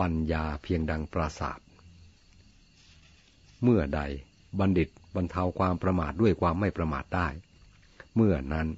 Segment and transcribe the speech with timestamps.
[0.00, 1.60] ปัญญาเพียงดังปราศาสต
[3.62, 4.00] เมื่อใด
[4.58, 7.28] บัณฑิตบรรเทาความประมาทด้วยความไม่ประมาทได้
[8.16, 8.68] เมื่อนั้น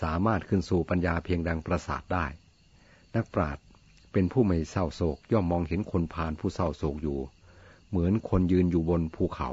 [0.00, 2.26] สามารถขึ้นสู่ปัญญาเพียงดังประสาทได้
[3.14, 3.64] นักปราชญ์
[4.12, 7.18] เป็นผู้ไม่เศร้าโศกย่อมมองเห็นคนพานผู้เศร้าโศกอยู่
[7.88, 9.48] เหมือนคนยืนอยู่บนภูเขา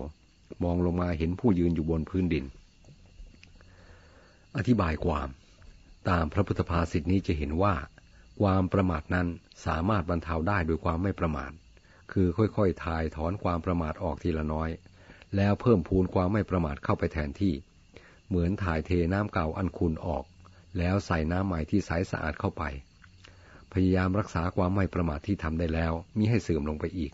[0.63, 2.45] มองลงมาเห็นผู้ยืนอยู่บนพื้นดิน
[4.57, 5.29] อธิบายความ
[6.09, 7.73] ตามพระพุทธภาษิตนี้จะเห็นว่า
[8.41, 9.27] ความประมาทนั้น
[9.65, 11.51] สามารถบรรเทาได้โดยความไม่ประมาท
[12.11, 14.69] คือค่อยๆทายถอนความประมาทออกทีละน้อย
[15.35, 17.53] แล้วเพิ่มพูนความไม่ประมาทเข้าไปแทนที่
[18.27, 20.23] เหมือนถ่ายเทน้ำเก่าอันคุณออก
[20.77, 22.63] แล้วใส่น้ำใหม่ที่ใสสะอาดเข้าไป
[23.73, 27.11] พยายามรักษาความไม่ประมาทที่ทำได้แล้วมิให้เสื่อมลงไปอีก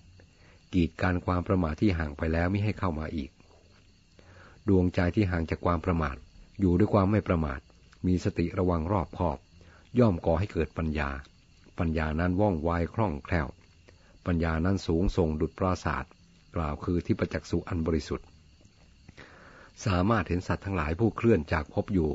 [0.73, 3.30] กีดการความประมาทที่ห่างไปแล้วมิให้เข้ามาอีก
[4.68, 6.16] ดวงใจที่ห่างจากความประมาท
[6.59, 7.59] อยู่ด้วยความไม่ประมาท
[8.07, 9.38] มีสติระวังรอบคอบ
[10.00, 11.09] ย่อมก่อให้เกิดปัญญา
[11.80, 13.48] ปัญญานั้นว่องไวคล่องแคล่ว
[14.26, 16.12] ปัญญานั้นสูงส่งดุจปราศาสตร์
[16.55, 18.27] กล่าวคือที่ประจักษ์สุอันบริสุทธิ์
[19.85, 22.12] สามารถเห็นสัตว์ทั้งหลายผู้เคลื่อนจากพบอยู่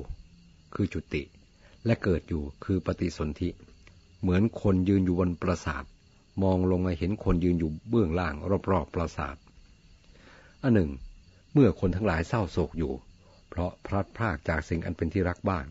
[0.74, 1.22] คือจุติ
[1.86, 3.48] และเกิดอยู่คือปฏิสนธิ
[4.20, 5.84] เหมือนคนยืนอยู่บนปราสาท
[6.42, 8.34] มองลงมาเห็นคนยืนอยู่เบื้องล่าง
[8.70, 9.36] รอบๆปราสาท
[10.62, 10.90] อันหนึ่ง
[11.52, 12.92] เมื่อคนทั้งหลายเศร้าโศกอยู่
[13.48, 15.64] เพราะพลัดพรากจากสิ่งอันเป็นที่รักบ้าง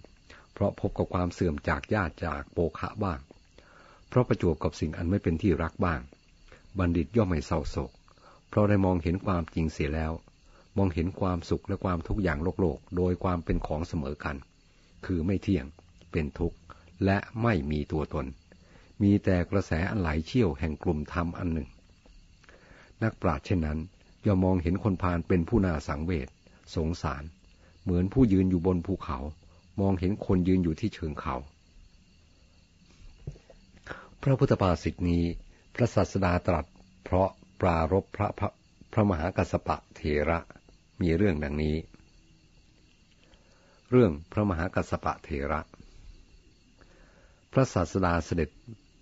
[0.54, 3.20] เพราะพบกับความเสื่อมจากญาติจากโปคะบ้าง
[4.10, 6.02] เพราะประจวบกับสิ่งอันไม่เป็นที่รักบ้าง
[6.78, 7.92] บัณฑิตย่อมไม่เศร้าโศก
[8.50, 10.12] เพราะได้มองเห็นความจริงเสียแล้ว
[10.78, 14.36] มองเห็นความสุขและความทุกข์อย่างโลกโลก โดยความเป็นของเสมอกัน
[15.06, 15.66] คือไม่เที่ยง
[16.12, 16.58] เป็นทุกข์
[17.06, 18.26] และไม่มีตัวตน
[19.02, 21.70] มีแต่กระแสอันไหลเชี่ยวแห่งกลุ่มธรรมอันหนึ่ง
[23.04, 23.80] นักปราชญ์เช่นนั้น
[24.26, 26.28] ย่อมมองเห็นคนพาลเป็นผู้น่าสังเวช
[26.76, 27.24] สงสาร
[27.84, 29.18] เหมือนผู้ยืนอยู่บนภูเขา
[29.80, 31.36] มองเห็นคนยืนอยู่ที่เชิงเขา
[34.22, 35.24] พระพุทธภาษิตนี้
[35.76, 36.66] พระศาสดาตรัส
[37.04, 37.30] เพราะ
[37.62, 38.50] ปรารบพระพระ
[38.94, 40.40] พระมหากัสปะเทระ
[41.02, 41.76] มีเรื่องดังนี้
[43.92, 45.62] เรื่องพระมหากัสปะเทระ
[47.52, 48.50] พระศาสดาเสด็จ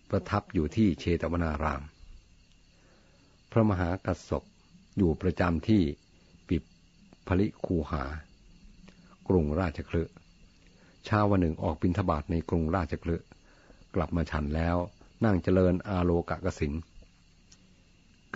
[0.09, 1.83] ประทับอยู่ที่เชตวนาราม
[3.51, 4.43] พระมหากัสสป
[4.97, 5.81] อยู่ประจำที่
[6.49, 6.63] ปิบ
[7.27, 8.03] ผลิคูหา
[9.27, 10.03] กรุงราชคลึ
[11.05, 13.15] เช้าวันหนึ่งออกบินทบาทในกรุงราชคลึ
[13.95, 14.77] กลับมาฉันแล้ว
[15.25, 16.73] นั่งเจริญอาโลกะกสิน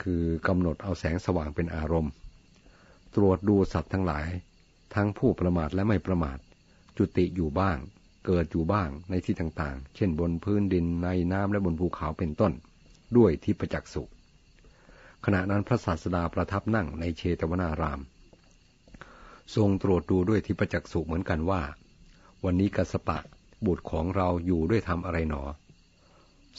[0.02, 2.14] คือกำหนดเอาแสงสว่างเป็นอารมณ์
[3.16, 4.28] ตรวจดูสัตว์ทั้งหลาย
[4.96, 6.38] ทั้งผู้ประมาทและไม่ประมาท
[6.98, 7.78] จุติอยู่บ้าง
[8.26, 12.54] เกิดอยู่บ้างในที่ต่างๆ เช่นบนพื้นดินในน้ำและบนภูเขาเป็นต้น
[13.18, 14.04] ด้วยทิพจักสุ
[15.26, 18.00] ขณะนั้นพระศาสดาประทับนั่งในเชตวนาราม
[19.56, 21.62] ทรงตรวจดูด้วยทิพจักสุเหมือนกันว่า
[22.46, 23.20] วันนี้กัสปะ
[23.66, 25.44] บุตรของเราอยู่ด้วยทำอะไรหนอ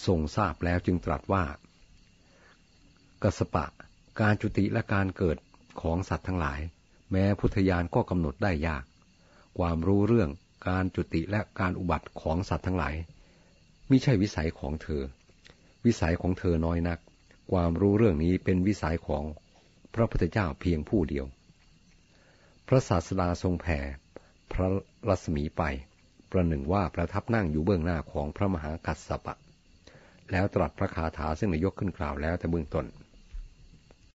[0.06, 1.44] ทรงทราบแล้วจึงตรัสว่า
[3.22, 3.66] กัสปะ
[4.20, 5.36] การจุติและการเกิด
[5.80, 6.60] ของสัตว์ทั้งหลาย
[7.10, 8.84] แม้พุทธญาณก็กำหนดได้ยาก
[9.58, 10.30] ความรู้เรื่อง
[10.68, 12.94] การจุติและการอุบัติของสัตว์ทั้งหลาย
[13.88, 15.02] ไม่ใช่วิสัยของเธอ
[15.86, 16.98] วิสัยของเธอน้อยนัก
[17.52, 19.24] ความรู้เรื่องนี้เป็นวิสัยของ
[19.94, 21.26] พระพุทธเจ้าเพียงผู้เดียว
[22.68, 23.78] พระศาสดาทรงแผ่
[24.52, 24.68] พระ
[25.08, 25.62] รัศมีไป
[26.30, 29.36] ประหนึ่งว่าประทับนั่งอยู่เบื้องหน้าของพระมหากัสสปะ
[30.32, 32.86] แล้วตรัสพระคาถาซึ่งนายกขึ้นกล่าวแล้วแต่เบื้องต้น